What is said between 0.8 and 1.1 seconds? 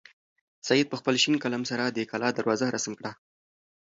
په